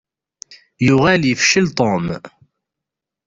Yuɣal 0.85 1.21
yefcel 1.27 1.67
Tom. 1.77 2.05